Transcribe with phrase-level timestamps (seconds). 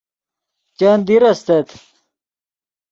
[0.77, 1.67] چند دیر استت